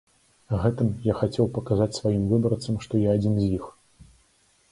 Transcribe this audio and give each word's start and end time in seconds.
Гэтым 0.61 0.87
я 1.07 1.13
хацеў 1.19 1.49
паказаць 1.57 1.89
сваім 1.99 2.23
выбарцам, 2.33 2.79
што 2.85 2.93
я 3.03 3.09
адзін 3.19 3.37
з 3.43 3.51
іх. 3.59 3.63